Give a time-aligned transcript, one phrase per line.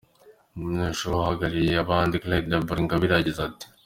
[0.55, 3.65] Umunyenshuri uhagarariye abandi, Claire Deborah Ingabire, yagize ati“.